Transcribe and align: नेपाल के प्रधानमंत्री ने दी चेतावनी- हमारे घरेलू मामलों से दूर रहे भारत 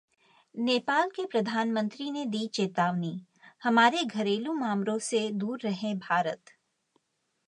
नेपाल 0.55 1.09
के 1.09 1.25
प्रधानमंत्री 1.25 2.09
ने 2.11 2.25
दी 2.25 2.47
चेतावनी- 2.47 3.19
हमारे 3.63 4.03
घरेलू 4.03 4.53
मामलों 4.53 4.97
से 4.99 5.29
दूर 5.31 5.59
रहे 5.63 5.93
भारत 5.93 6.51